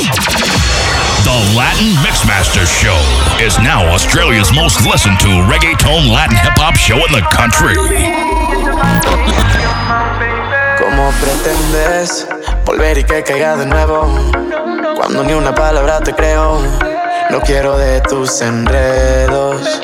[0.00, 2.96] The Latin Mixmaster Show
[3.44, 7.76] is now Australia's most listened to reggaeton Latin hip hop show in the country.
[10.78, 12.26] ¿Cómo pretendes
[12.64, 14.08] volver y que caiga de nuevo?
[14.96, 16.62] Cuando ni una palabra te creo,
[17.30, 19.82] no quiero de tus enredos.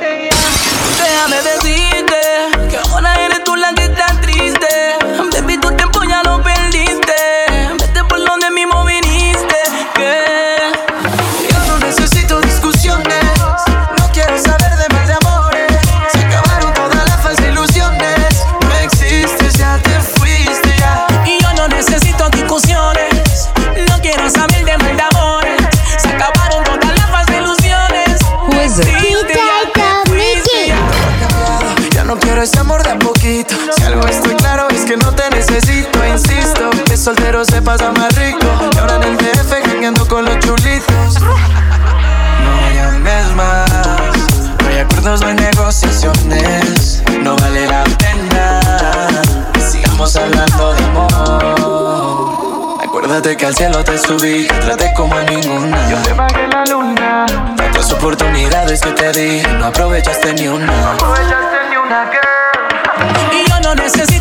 [53.34, 55.88] que al cielo te subí, te traté como a ninguna.
[55.88, 57.26] Yo te pagué la luna.
[57.56, 60.66] Tantas oportunidades que te di, no aprovechaste ni una.
[60.66, 63.34] No aprovechaste ni una, girl.
[63.34, 64.15] Y yo no necesito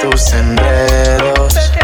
[0.00, 1.77] tus enredos.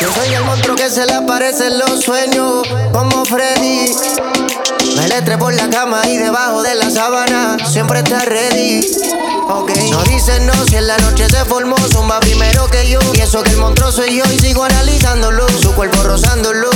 [0.00, 3.94] Yo soy el monstruo que se le aparece en los sueños, como Freddy.
[4.96, 8.80] Me letré por la cama y debajo de la sábana siempre está ready.
[9.48, 9.90] Okay.
[9.90, 12.98] No dicen no si en la noche se formó, zumba primero que yo.
[13.12, 16.70] Y eso que el monstruo soy yo y sigo analizándolo, su cuerpo rozándolo.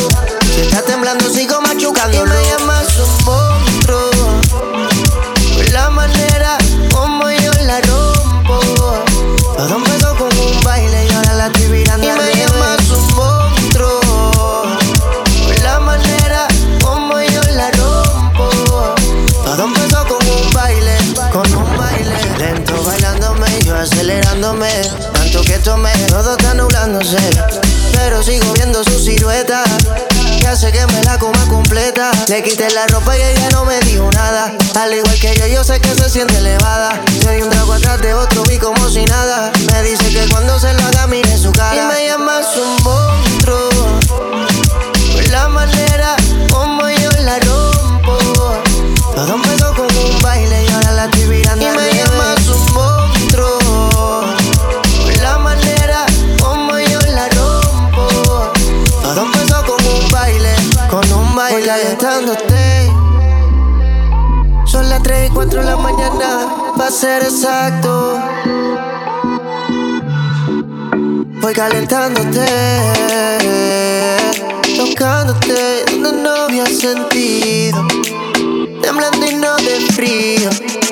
[0.54, 2.34] Si está temblando, sigo machucándolo.
[2.34, 4.10] Y me llamas un monstruo,
[5.72, 6.58] la manera
[6.92, 8.60] como yo la rompo.
[9.56, 12.33] Todo empezó con un baile y ahora la estoy mirando.
[25.44, 27.18] que tomé, todo está nublándose,
[27.92, 29.62] pero sigo viendo su silueta.
[30.40, 32.10] Que hace que me la coma completa.
[32.28, 34.52] Le quité la ropa y ella no me dijo nada.
[34.78, 37.00] Al igual que yo, yo sé que se siente elevada.
[37.24, 39.50] Le di un trago atrás de otro, vi como si nada.
[39.72, 41.74] Me dice que cuando se lo haga, mire su cara.
[41.74, 43.68] Y me llamas un monstruo.
[45.12, 46.16] Por la manera
[65.54, 66.48] 4 la mañana,
[66.80, 68.18] va a ser exacto.
[71.40, 72.44] Voy calentándote,
[74.76, 77.86] tocándote donde no había sentido,
[78.82, 80.83] temblando y no de frío.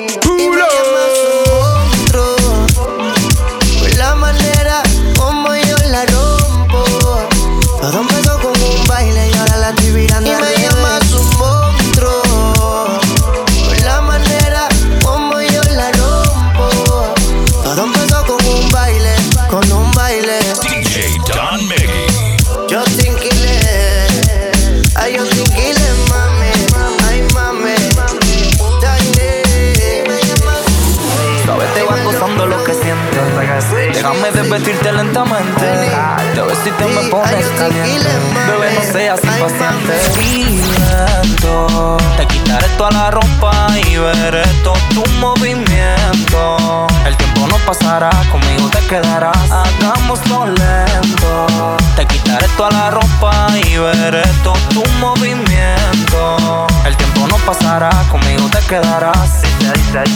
[33.61, 35.65] Déjame desvestirte lentamente.
[36.33, 38.09] De ver si te me pones caliente.
[38.47, 39.93] Bebé, no seas impaciente.
[41.21, 41.97] Lento.
[42.17, 46.87] Te quitaré toda la ropa y veré todo tu movimiento.
[47.05, 49.37] El tiempo no pasará, conmigo te quedarás.
[49.51, 51.77] Hagámoslo lento.
[51.95, 56.67] Te quitaré toda la ropa y veré todo tu movimiento.
[56.85, 59.42] El tiempo no pasará, conmigo te quedarás.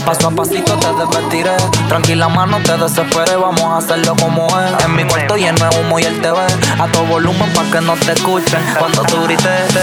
[0.06, 1.56] Paso a pasito te desvestiré.
[1.88, 3.36] Tranquila, mano, te desesperé.
[3.36, 4.86] Vamos a hacerlo como es.
[4.86, 6.40] En mi cuarto lleno de humo y el TV.
[6.80, 9.74] A todo volumen para que no te escuchen cuando tú grites.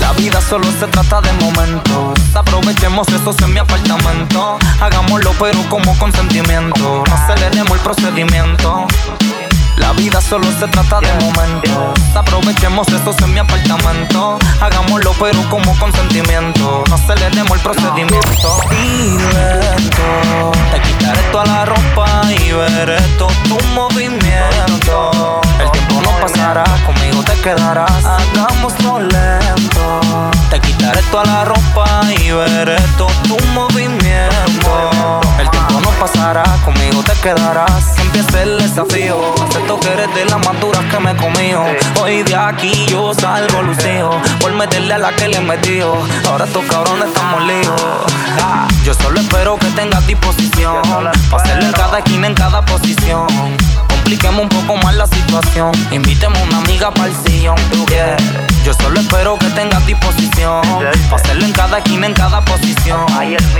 [0.00, 2.18] La vida solo se trata de momentos.
[2.34, 4.58] Aprovechemos esos en mi apartamento.
[4.80, 7.04] Hagámoslo, pero como consentimiento.
[7.06, 8.86] No aceleremos el procedimiento.
[9.78, 11.98] La vida solo se trata de momentos.
[12.14, 14.38] Aprovechemos estos en mi apartamento.
[14.60, 16.84] Hagámoslo, pero como consentimiento.
[16.88, 18.60] No aceleremos el procedimiento.
[18.70, 20.52] Y lento.
[20.72, 25.40] Te quitaré toda la ropa y veré todo tu movimiento.
[26.20, 28.04] Pasará, conmigo te quedarás.
[28.04, 30.00] Hagámoslo lento.
[30.50, 35.20] Te quitaré toda la ropa y veré todo tu movimiento.
[35.38, 37.84] El tiempo no pasará, conmigo te quedarás.
[37.96, 39.18] Que empiece el desafío.
[39.48, 41.64] Acepto que eres de las más duras que me he comido.
[42.00, 44.10] Hoy de aquí yo salgo lucido.
[44.40, 45.96] Por meterle a la que le he metido.
[46.28, 47.82] Ahora estos cabrones estamos líos.
[48.42, 50.82] Ah, Yo solo espero que tengas disposición.
[51.30, 53.26] Pa' hacerlo en cada esquina, en cada posición.
[54.08, 55.70] Compliquemos un poco más la situación.
[55.90, 57.56] Invíteme una amiga para el sillón.
[57.90, 58.16] yeah.
[58.64, 60.62] Yo solo espero que tengas disposición.
[61.10, 63.04] Pa' hacerlo en cada esquina, en cada posición.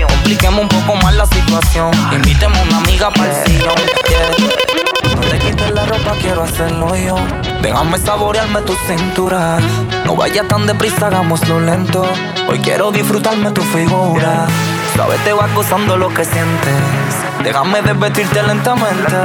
[0.08, 1.90] Compliquemos un poco más la situación.
[2.12, 3.74] Invíteme una amiga para el sillón.
[4.08, 5.16] yeah.
[5.16, 7.16] No te quites la ropa, quiero hacerlo yo.
[7.60, 9.58] Déjame saborearme tu cintura.
[10.06, 12.06] No vaya tan deprisa, hagámoslo lento.
[12.48, 14.46] Hoy quiero disfrutarme tu figura.
[14.96, 17.17] Sabes, te vas gozando lo que sientes.
[17.48, 19.16] Déjame desvestirte lentamente.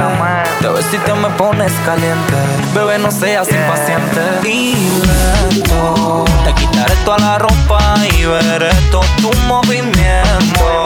[0.58, 2.34] Te me pones caliente.
[2.74, 4.48] Bebé, no seas impaciente.
[4.48, 4.74] Y
[5.52, 6.24] lento.
[6.42, 10.84] Te quitaré toda la ropa y veré todo tu movimiento.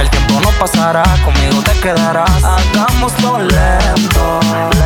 [0.00, 2.42] El tiempo no pasará, conmigo te quedarás.
[2.42, 4.40] Hagámoslo lento.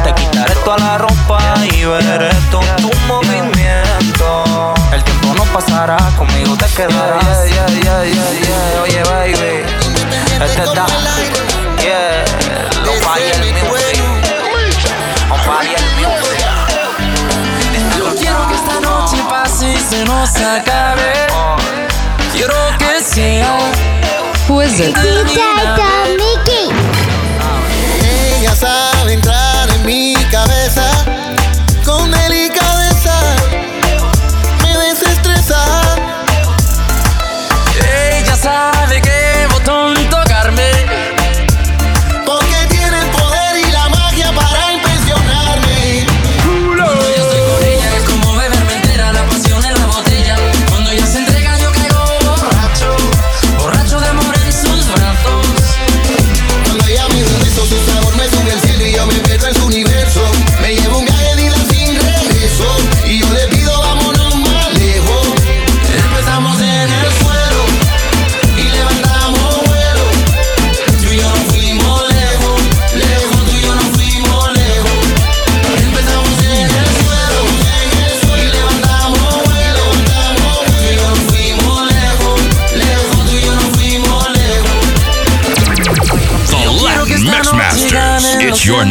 [0.05, 1.39] Te quitaré toda la ropa
[1.73, 4.75] y veré todo tu movimiento.
[4.93, 7.49] El tiempo no pasará, conmigo te quedarás.
[7.49, 8.83] Yeah, yeah, yeah, yeah, yeah.
[8.83, 9.65] Oye, baby.
[10.45, 10.85] Este está.
[11.85, 12.25] Yeah.
[12.87, 14.03] Lo falla el music.
[15.31, 16.41] On fire el music.
[17.99, 21.27] Yo quiero que esta noche pase y se nos acabe.
[22.33, 23.59] Quiero que sea
[24.49, 24.97] Who is it?
[28.41, 29.44] Ella sabe entrar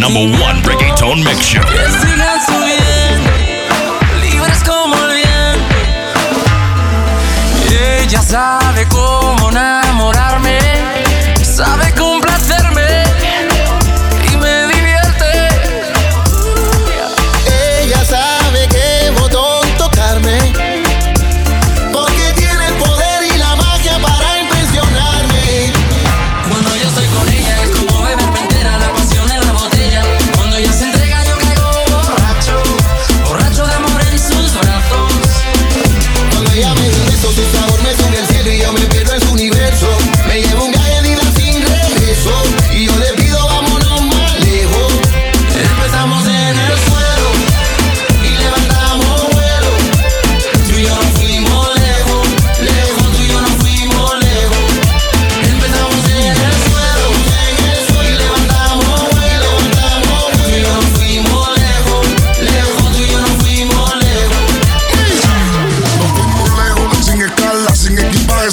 [0.03, 0.52] number one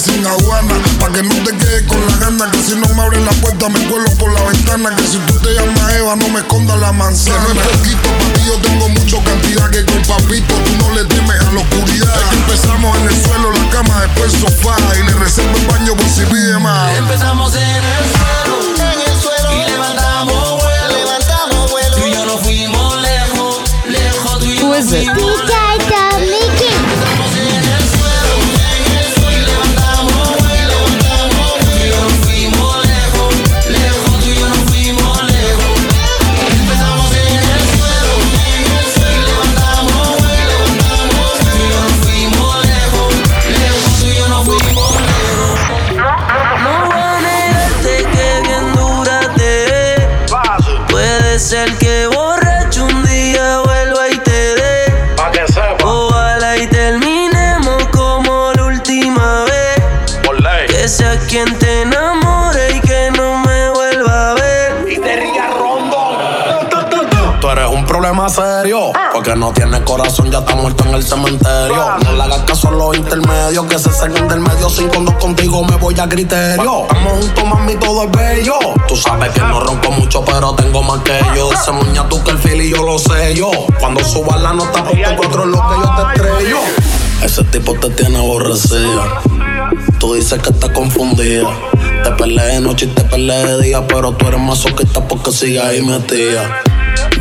[0.01, 0.73] sin aguana.
[0.99, 3.69] Pa' que no te quedes con la gana, que si no me abres la puerta
[3.69, 4.95] me cuelo por la ventana.
[4.95, 7.45] Que si tú te llamas Eva, no me escondas la manzana.
[7.45, 11.05] Que no es poquito, papi, yo tengo mucho cantidad que con papito tú no le
[11.05, 12.33] temes a la oscuridad.
[12.33, 14.75] Empezamos en el suelo, la cama, después el sofá.
[14.99, 16.97] Y le reservo el baño por si pide más.
[16.97, 19.53] Empezamos en el suelo, en el suelo.
[19.53, 21.95] Y levantamos vuelo, levantamos vuelo.
[21.95, 25.60] Tú y yo nos fuimos lejos, lejos, pues fuimos lejos.
[69.31, 71.85] Porque no tiene corazón, ya está muerto en el cementerio.
[72.03, 74.69] No le hagas caso a los intermedios que se saquen del medio.
[74.69, 76.81] Sin cuando contigo me voy a criterio.
[76.81, 78.55] Estamos juntos, mami, todo es bello.
[78.89, 81.49] Tú sabes que no ronco mucho, pero tengo más que yo.
[81.53, 83.49] Ese muña tú que el fili yo lo sé yo.
[83.79, 86.57] Cuando suba la nota, por cuatro lo que yo te estrello.
[87.23, 89.21] Ese tipo te tiene aborrecida.
[89.97, 91.47] Tú dices que estás confundida.
[92.03, 95.63] Te peleé de noche y te peleé de día, pero tú eres masoquista porque sigues
[95.63, 96.61] ahí metida.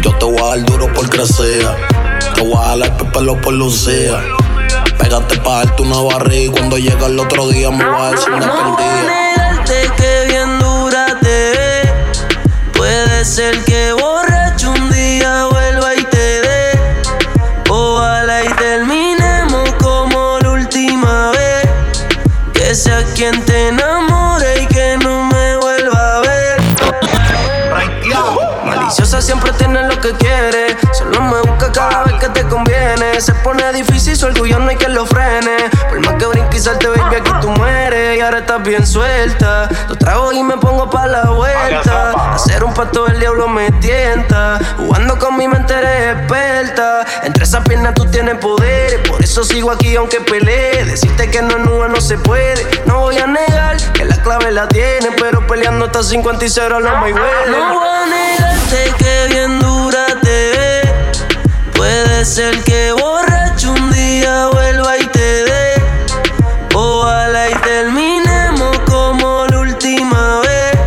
[0.03, 2.00] Yo te voy a dar duro por crecer.
[2.35, 4.23] Te voy a jalar pelo por lucía.
[4.99, 8.31] Pégate pa' darte una barriga y cuando llega el otro día me voy a decir
[8.31, 8.77] una no perdida.
[8.77, 11.93] Voy negarte que bien dura te ve.
[12.75, 14.20] Puede ser que borracho
[33.43, 35.57] pone difícil, su orgullo no hay que lo frene.
[35.89, 38.19] Por más que brinque y salte, baby, aquí tú mueres.
[38.19, 39.69] Y ahora estás bien suelta.
[39.89, 42.35] Lo trago y me pongo pa' la vuelta.
[42.35, 44.59] Hacer un pacto del diablo me tienta.
[44.77, 47.05] Jugando con mi mente eres experta.
[47.23, 49.03] Entre esas piernas tú tienes poder.
[49.05, 50.85] Por eso sigo aquí aunque pelee.
[50.85, 52.67] Decirte que no es nube no se puede.
[52.87, 55.11] No voy a negar que la clave la tiene.
[55.19, 57.51] Pero peleando hasta 50 y 0 no me huele.
[57.51, 60.20] No voy a negarte que bien dura.
[62.21, 65.73] Puede ser que borracho un día vuelva y te dé.
[66.75, 70.79] Ojalá y terminemos como la última vez.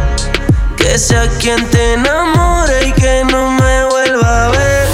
[0.78, 4.88] Que sea quien te enamore y que no me vuelva a ver.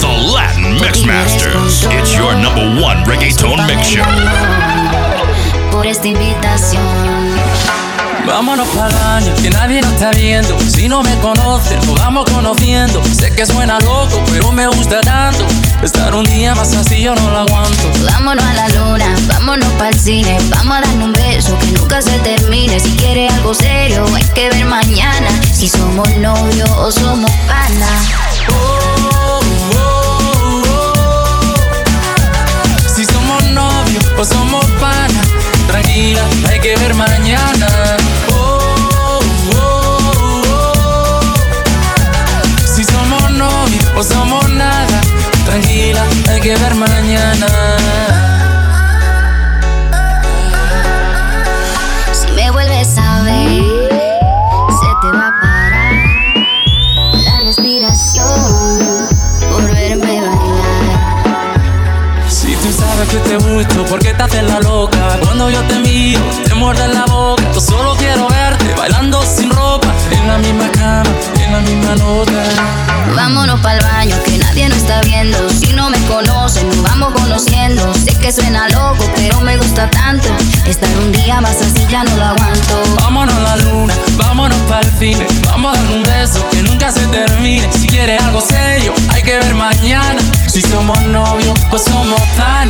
[0.00, 1.84] The Latin Mix Masters.
[1.84, 4.04] It's your number one reggaeton mix show.
[5.70, 7.11] Por esta invitación.
[8.26, 10.58] Vámonos para el baño, que nadie nos está viendo.
[10.60, 13.02] Si no me conocen, nos vamos conociendo.
[13.04, 15.44] Sé que suena loco, pero me gusta tanto.
[15.82, 17.90] Estar un día más así yo no lo aguanto.
[18.12, 20.38] Vámonos a la luna, vámonos para el cine.
[20.50, 22.78] Vamos a darnos un beso que nunca se termine.
[22.78, 25.28] Si quieres algo serio, hay que ver mañana.
[25.52, 28.08] Si somos novios o somos panas.
[32.94, 35.26] Si somos novios o somos panas,
[35.66, 37.61] tranquila, hay que ver mañana.
[46.56, 47.46] Ver mañana.
[52.12, 53.88] Si me vuelves a ver,
[54.68, 55.94] se te va a parar
[57.24, 58.78] la respiración
[59.50, 61.60] por verme bailar.
[62.28, 65.18] Si tú sabes que te gusto, ¿por qué te haces la loca?
[65.22, 67.42] Cuando yo te miro, te muerde la boca.
[67.54, 69.21] Yo solo quiero verte bailando
[70.22, 71.10] en la misma cama,
[71.44, 72.42] en la misma nota.
[73.14, 75.36] Vámonos para el baño que nadie nos está viendo.
[75.50, 77.92] Si no me conocen, nos vamos conociendo.
[77.94, 80.28] Sé que suena loco, pero me gusta tanto.
[80.66, 82.82] Estar un día más así ya no lo aguanto.
[83.00, 85.26] Vámonos a la luna, vámonos para el cine.
[85.44, 87.68] Vamos a dar un beso que nunca se termine.
[87.72, 90.20] Si quieres algo serio, hay que ver mañana.
[90.46, 92.61] Si somos novios, pues somos panas.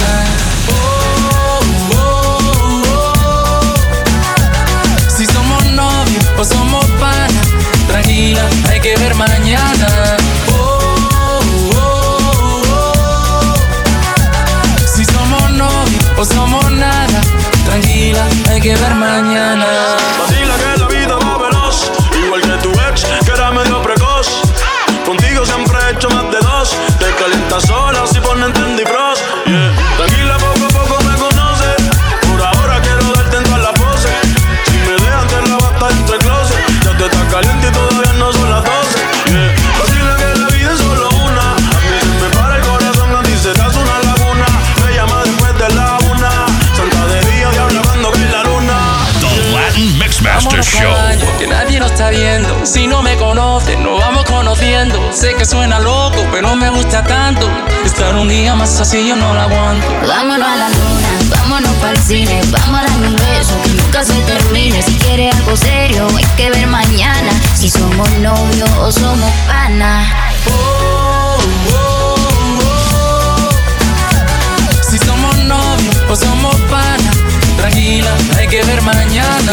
[56.92, 57.48] Gusta tanto.
[57.86, 59.86] Estar un día más así yo no lo aguanto.
[60.06, 64.04] Vámonos a la luna, vámonos para el cine, vamos a darle un beso que nunca
[64.04, 64.82] se termine.
[64.82, 70.06] Si quiere algo serio, hay que ver mañana si somos novios o somos panas.
[74.90, 77.16] Si somos novios o somos panas,
[77.56, 79.52] tranquila, hay que ver mañana.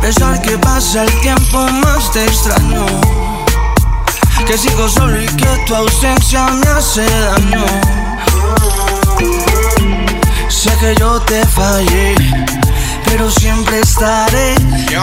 [0.00, 2.86] Que que pasa el tiempo más te extraño.
[4.46, 7.64] Que sigo solo y que tu ausencia me hace daño.
[10.48, 12.14] Sé que yo te fallé,
[13.08, 14.54] pero siempre estaré.
[14.90, 15.00] Yo,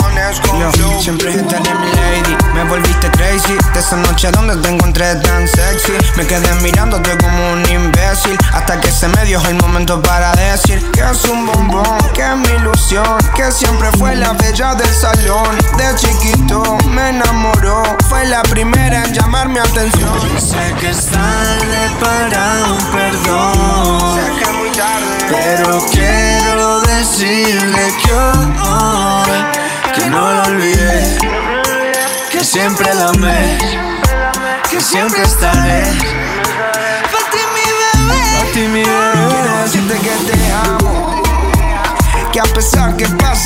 [1.02, 2.38] siempre estaré mi lady.
[2.54, 3.58] Me volviste crazy.
[3.74, 5.94] De esa noche donde te encontré tan sexy.
[6.16, 8.38] Me quedé mirándote como un imbécil.
[8.54, 12.36] Hasta que se me dio el momento para decir que es un bombón, que es
[12.36, 13.18] mi ilusión.
[13.36, 15.58] Que siempre fue la bella del salón.
[15.78, 17.84] De chiquito me enamoró.
[18.10, 20.20] Fue la primera en llamar mi atención.
[20.40, 24.16] Sé que es tarde para un perdón.
[24.16, 25.06] Sé que es muy tarde.
[25.30, 25.95] Pero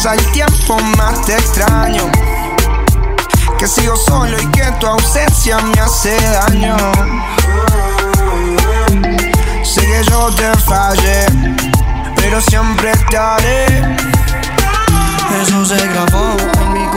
[0.02, 2.10] pasa el tiempo más te extraño.
[3.58, 6.78] Que sigo solo y que tu ausencia me hace daño.
[9.62, 11.26] Sé que yo te fallé,
[12.16, 13.66] pero siempre te haré.
[15.42, 16.89] Eso se grabó en mi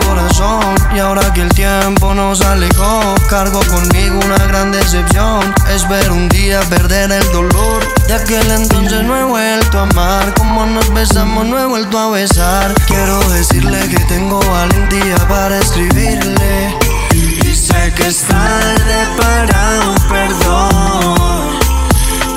[0.94, 5.54] Y ahora que el tiempo nos alejó Cargo conmigo una gran decepción.
[5.70, 7.82] Espero un día perder el dolor.
[8.06, 10.34] De aquel entonces no he vuelto a amar.
[10.34, 12.74] Como nos besamos no he vuelto a besar.
[12.86, 16.76] Quiero decirle que tengo valentía para escribirle.
[17.14, 21.58] Y sé que es tarde para perdón,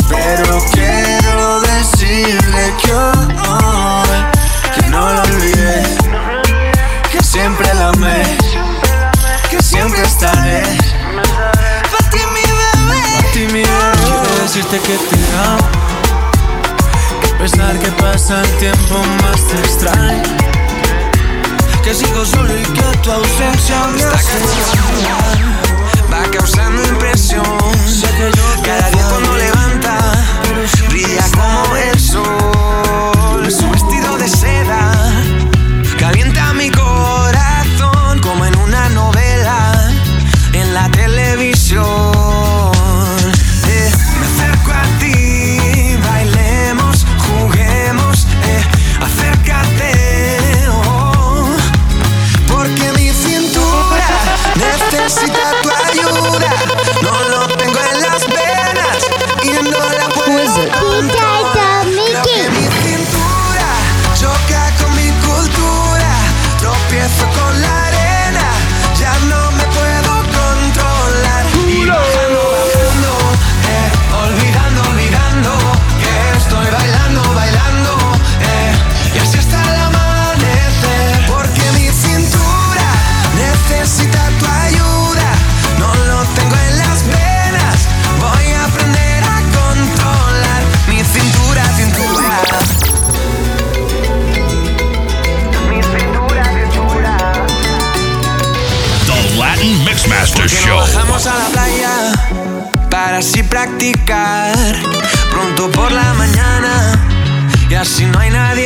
[0.10, 4.25] pero quiero decirle que hoy
[4.75, 5.64] que no lo siempre
[7.86, 8.24] la amé,
[9.50, 10.63] que siempre estaré.
[11.91, 13.91] Pa' ti mi bebé A ti mi bebé.
[14.06, 15.67] Quiero decirte que te amo,
[17.21, 20.24] que a pesar que pasa el tiempo más te extraño.
[21.84, 25.48] Que sigo solo y que tu ausencia me hace daño.
[26.12, 26.75] Va causando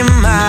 [0.10, 0.49] no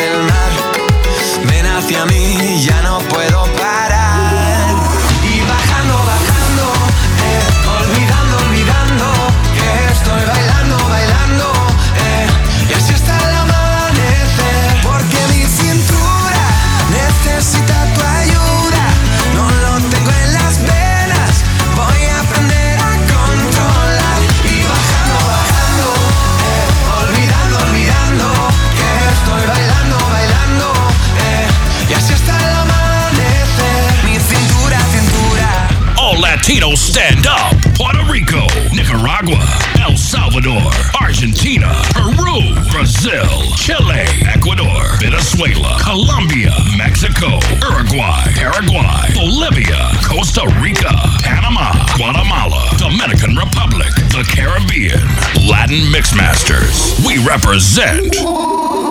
[45.91, 47.27] Colombia, Mexico,
[47.67, 50.89] Uruguay, Paraguay, Bolivia, Costa Rica,
[51.21, 55.05] Panama, Guatemala, Dominican Republic, the Caribbean,
[55.45, 57.05] Latin Mixmasters.
[57.05, 58.90] We represent.